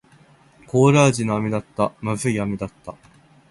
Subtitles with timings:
[0.65, 1.89] コーラ味の飴だった。
[2.01, 2.95] 不味い飴だった。